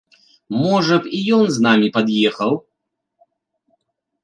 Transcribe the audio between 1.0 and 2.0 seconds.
б, і ён з намі